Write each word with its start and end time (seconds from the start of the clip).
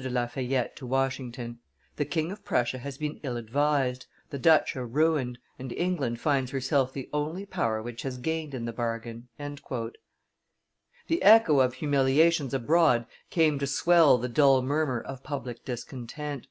de 0.00 0.08
La 0.08 0.28
Fayette 0.28 0.76
to 0.76 0.86
Washington; 0.86 1.58
"the 1.96 2.04
King 2.04 2.30
of 2.30 2.44
Prussia 2.44 2.78
has 2.78 2.96
been 2.96 3.18
ill 3.24 3.36
advised, 3.36 4.06
the 4.30 4.38
Dutch 4.38 4.76
are 4.76 4.86
ruined, 4.86 5.40
and 5.58 5.72
England 5.72 6.20
finds 6.20 6.52
herself 6.52 6.92
the 6.92 7.10
only 7.12 7.44
power 7.44 7.82
which 7.82 8.02
has 8.02 8.16
gained 8.16 8.54
in 8.54 8.64
the 8.64 8.72
bargain." 8.72 9.26
The 9.40 9.92
echo 11.20 11.58
of 11.58 11.74
humiliations 11.74 12.54
abroad 12.54 13.06
came 13.30 13.58
to 13.58 13.66
swell 13.66 14.18
the 14.18 14.28
dull 14.28 14.62
murmur 14.62 15.00
of 15.00 15.24
public 15.24 15.64
discontent. 15.64 16.46